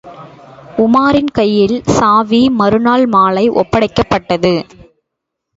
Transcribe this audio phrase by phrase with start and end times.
[0.77, 4.53] உமாரின் கையில் சாவி மறுநாள் மாலை ஒப்படைக்கப் பட்டது.